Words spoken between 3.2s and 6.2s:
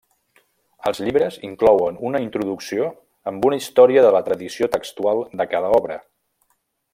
amb una història de la tradició textual de cada obra.